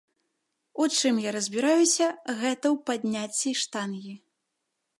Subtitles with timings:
[0.83, 2.07] У чым я разбіраюся,
[2.41, 4.15] гэта ў падняцці штангі.